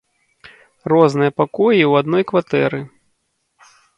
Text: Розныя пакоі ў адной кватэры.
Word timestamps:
Розныя 0.91 1.31
пакоі 1.41 1.77
ў 1.89 1.91
адной 2.03 2.23
кватэры. 2.33 2.79